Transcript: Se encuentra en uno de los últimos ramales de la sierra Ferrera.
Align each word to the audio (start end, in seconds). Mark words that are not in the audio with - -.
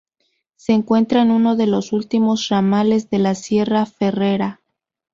Se 0.55 0.73
encuentra 0.73 1.21
en 1.21 1.29
uno 1.29 1.55
de 1.55 1.67
los 1.67 1.93
últimos 1.93 2.47
ramales 2.49 3.11
de 3.11 3.19
la 3.19 3.35
sierra 3.35 3.85
Ferrera. 3.85 4.59